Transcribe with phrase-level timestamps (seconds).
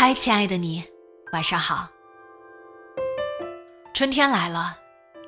[0.00, 0.84] 嗨，亲爱的你，
[1.32, 1.88] 晚上好。
[3.92, 4.78] 春天来了，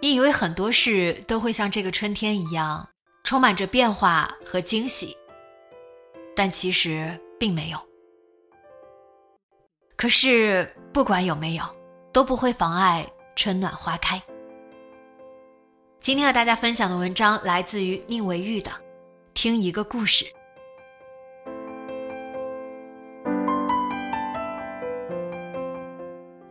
[0.00, 2.88] 你以为很多事都会像这个春天一样，
[3.24, 5.16] 充满着变化和惊喜，
[6.36, 7.78] 但其实并没有。
[9.96, 11.64] 可是不管有没有，
[12.12, 13.04] 都不会妨碍
[13.34, 14.22] 春暖花开。
[15.98, 18.70] 今天和大家分享的文章来自于宁为玉的
[19.34, 20.24] 《听一个故事》。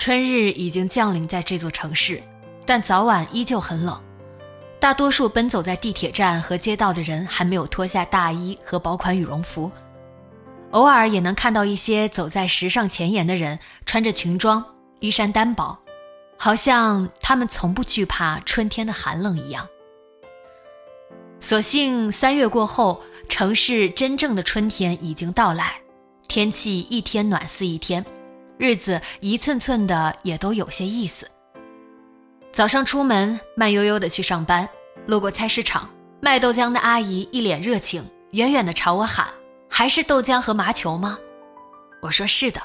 [0.00, 2.22] 春日已经降临在这座城市，
[2.64, 4.02] 但早晚依旧很冷。
[4.78, 9.70] 大多数奔走在地铁站和街道的人还没有脱下大衣和薄款羽绒服，
[10.70, 14.64] 偶尔也能看到一些走在时尚前沿的人，穿着裙装，
[15.00, 15.78] 衣衫单薄，
[16.38, 19.68] 好像他们从不惧怕春天的寒冷一样。
[21.40, 25.78] 所幸三月过后，城市真正的春天已经到来，
[26.26, 28.02] 天气一天暖似一天。
[28.60, 31.26] 日子一寸寸的也都有些意思。
[32.52, 34.68] 早上出门，慢悠悠的去上班，
[35.06, 35.88] 路过菜市场，
[36.20, 39.26] 卖豆浆的阿姨一脸热情，远远的朝我喊
[39.70, 41.18] ：“还是豆浆和麻球吗？”
[42.02, 42.60] 我说：“是的。”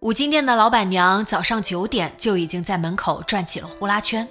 [0.00, 4.28] 五金店的老板娘早上九点就已经在门口转起了呼啦圈，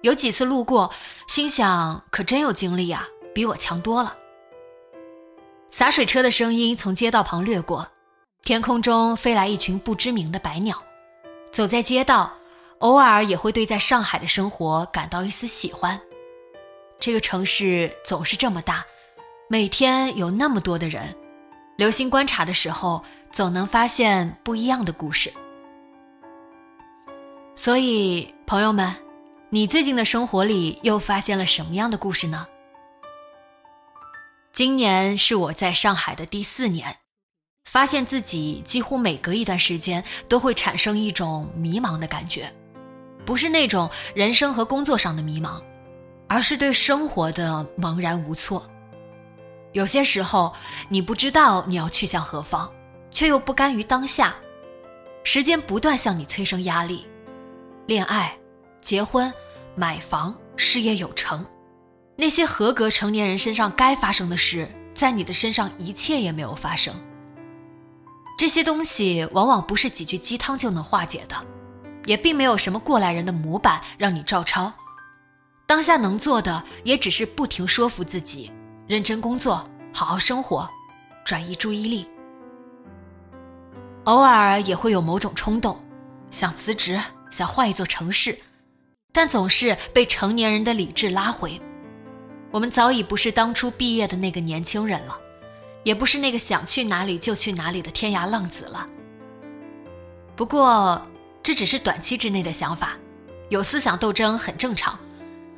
[0.00, 0.90] 有几次路过，
[1.26, 4.16] 心想：“可真有精力啊，比我强多了。”
[5.68, 7.86] 洒水车的声音从街道旁掠过。
[8.44, 10.82] 天空中飞来一群不知名的白鸟，
[11.52, 12.32] 走在街道，
[12.78, 16.00] 偶尔也会对在上海的生活感到一丝喜欢。
[16.98, 18.84] 这个城市总是这么大，
[19.48, 21.14] 每天有那么多的人，
[21.76, 25.30] 留心观察的时候，总能发现不一样的故事。
[27.54, 28.94] 所以，朋友们，
[29.50, 32.46] 你最近的生活里又发现了什么样的故事呢？
[34.52, 36.96] 今年是我在上海的第四年。
[37.68, 42.50] 发现自己几乎每隔一段时间都会产生一种迷茫的感觉，
[43.26, 45.60] 不是那种人生和工作上的迷茫，
[46.28, 48.66] 而是对生活的茫然无措。
[49.72, 50.50] 有些时候，
[50.88, 52.72] 你不知道你要去向何方，
[53.10, 54.34] 却又不甘于当下。
[55.22, 57.06] 时间不断向你催生压力，
[57.84, 58.34] 恋爱、
[58.80, 59.30] 结婚、
[59.74, 61.44] 买房、事业有成，
[62.16, 66.94] 那些合格成年人身上该发生的事，在你的身上一切也没有发生。
[68.38, 71.34] 这些东西往往不是几句鸡汤就能化解的，
[72.06, 74.72] 也并没有什么过来人的模板让你照抄。
[75.66, 78.52] 当下能做的也只是不停说服自己，
[78.86, 80.70] 认真工作，好好生活，
[81.24, 82.06] 转移注意力。
[84.04, 85.76] 偶尔也会有某种冲动，
[86.30, 86.96] 想辞职，
[87.30, 88.38] 想换一座城市，
[89.12, 91.60] 但总是被成年人的理智拉回。
[92.52, 95.18] 我们早已不是当初毕业的那个年轻人了。
[95.88, 98.86] 也不是那个想去哪里就去哪里的天涯浪子了。
[100.36, 101.00] 不过，
[101.42, 102.94] 这只是短期之内的想法，
[103.48, 104.98] 有思想斗争很正常，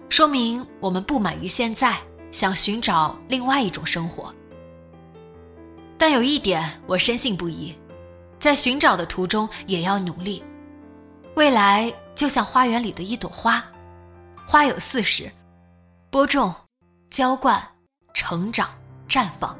[0.09, 1.99] 说明我们不满于现在，
[2.31, 4.33] 想寻找另外一种生活。
[5.99, 7.75] 但有一点我深信不疑，
[8.39, 10.45] 在寻找的途中也要努力。
[11.35, 13.65] 未来就像花园里的一朵花，
[14.47, 15.29] 花有四时：
[16.09, 16.55] 播种、
[17.11, 17.61] 浇灌、
[18.15, 18.71] 成长、
[19.09, 19.59] 绽放。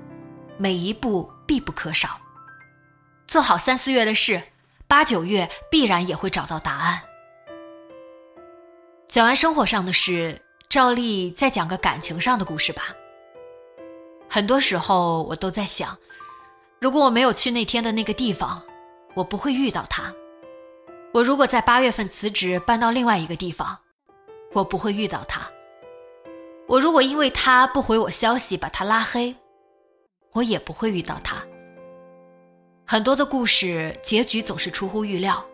[0.61, 2.21] 每一步必不可少，
[3.27, 4.43] 做好三四月的事，
[4.87, 7.01] 八九月必然也会找到答案。
[9.09, 12.95] 讲完生活上的事，照例再讲个感情上的故事吧。
[14.29, 15.97] 很多时候我都在想，
[16.79, 18.63] 如果我没有去那天的那个地方，
[19.15, 20.13] 我不会遇到他；
[21.15, 23.79] 我如果在八月份辞职搬到另外一个地方，
[24.53, 25.41] 我不会遇到他；
[26.69, 29.35] 我如果因为他不回我消息把他拉黑。
[30.33, 31.37] 我也不会遇到他。
[32.87, 35.45] 很多的故事结局总是出乎预料，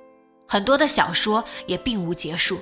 [0.48, 2.58] 很多的小说也并无结束。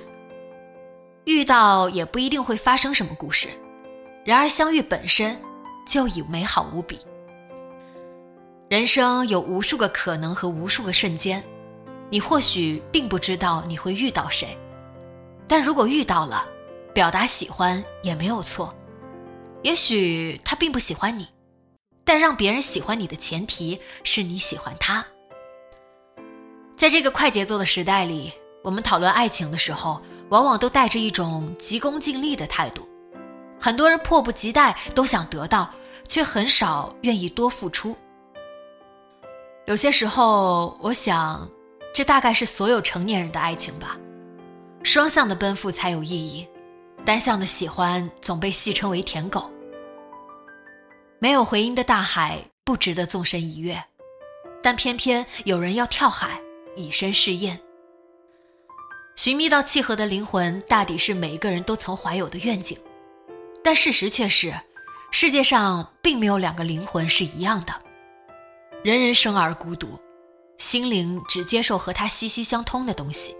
[1.23, 3.47] 遇到也不一定会发生什么故事，
[4.23, 5.39] 然而相遇本身
[5.87, 6.99] 就已美好无比。
[8.69, 11.43] 人生有无数个可能和无数个瞬间，
[12.09, 14.57] 你或许并不知道你会遇到谁，
[15.47, 16.45] 但如果遇到了，
[16.93, 18.73] 表达喜欢也没有错。
[19.61, 21.27] 也许他并不喜欢你，
[22.05, 25.03] 但让别人喜欢你的前提是你喜欢他。
[26.77, 28.31] 在这个快节奏的时代里，
[28.63, 29.99] 我们讨论爱情的时候，
[30.29, 32.87] 往往都带着一种急功近利的态度。
[33.59, 35.69] 很多人迫不及待都想得到，
[36.07, 37.95] 却很少愿意多付出。
[39.65, 41.49] 有些时候，我想，
[41.91, 43.97] 这大概是所有成年人的爱情吧。
[44.83, 46.47] 双向的奔赴才有意义，
[47.03, 49.49] 单向的喜欢总被戏称为舔狗。
[51.25, 53.83] 没有回音的大海不值得纵身一跃，
[54.61, 56.39] 但偏偏有人要跳海。
[56.75, 57.59] 以身试验，
[59.15, 62.77] 寻觅到契合的灵魂，大抵是每一个人都曾怀有的愿景。
[63.63, 64.53] 但事实却是，
[65.09, 67.73] 世界上并没有两个灵魂是一样的。
[68.83, 69.99] 人人生而孤独，
[70.59, 73.35] 心灵只接受和他息息相通的东西。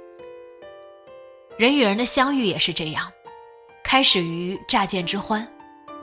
[1.56, 3.12] 人与人的相遇也是这样，
[3.84, 5.48] 开始于乍见之欢，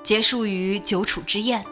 [0.04, 1.64] 结束于久处之厌。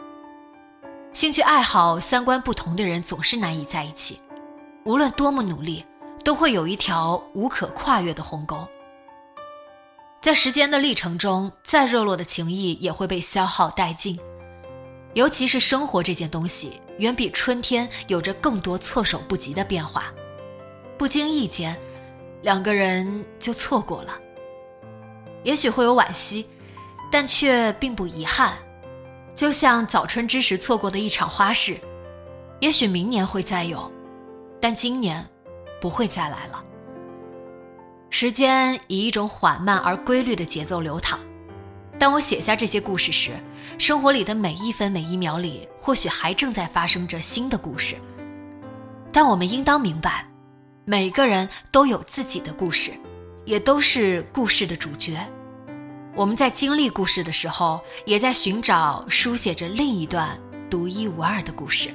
[1.13, 4.21] 兴趣爱好、三观不同的人总是难以在一起。
[4.85, 5.85] 无论多么努力，
[6.23, 8.65] 都会有一条无可跨越的鸿沟。
[10.21, 14.17] 在时间的历程中，再热络的情谊也会被消耗殆尽。
[15.13, 20.05] 尤其是生活这件东西，远比春天有着更多措手不及的变化。
[20.97, 21.77] 不经意间，
[22.41, 24.17] 两个人就错过了。
[25.43, 26.47] 也许会有惋惜，
[27.11, 28.57] 但却并不遗憾。
[29.35, 31.77] 就像早春之时错过的一场花事，
[32.59, 33.91] 也许明年会再有。
[34.59, 35.25] 但今年，
[35.79, 36.63] 不会再来了。
[38.09, 41.19] 时间以一种缓慢而规律的节奏流淌。
[41.97, 43.31] 当我写下这些故事时，
[43.79, 47.95] 生活里的每一分每一秒里，或许还正在发生着新的故事。
[49.11, 50.27] 但我们应当明白，
[50.85, 52.91] 每个人都有自己的故事，
[53.45, 55.17] 也都是故事的主角。
[56.13, 60.37] 我们在经历故事的时候，也在寻找书写着另一段
[60.69, 61.89] 独一无二的故事。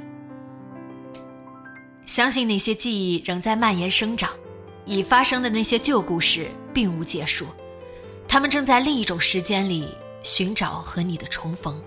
[2.07, 4.31] 相信那些记忆仍在蔓延生长，
[4.87, 7.47] 已发生的那些旧故事并无结束，
[8.27, 9.87] 他们正在另一种时间里
[10.23, 11.79] 寻找和你的重逢。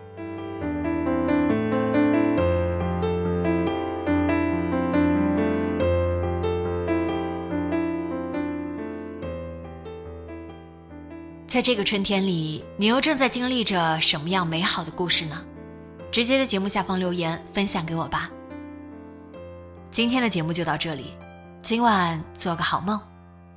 [11.49, 15.43] 在这个春天里，你又正在经历着什么样美好的故事呢？
[16.11, 18.29] 直接在节目下方留言分享给我吧。
[19.89, 21.15] 今天的节目就到这里，
[21.63, 23.01] 今晚做个好梦，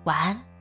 [0.05, 0.52] 晚安。